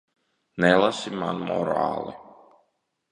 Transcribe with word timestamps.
Nelasi 0.63 1.11
man 1.19 1.43
morāli. 1.49 2.17